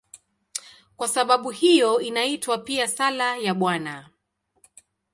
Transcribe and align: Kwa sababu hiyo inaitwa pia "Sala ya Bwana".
Kwa 0.97 1.07
sababu 1.07 1.49
hiyo 1.49 1.99
inaitwa 2.01 2.57
pia 2.57 2.87
"Sala 2.87 3.35
ya 3.37 3.53
Bwana". 3.53 4.09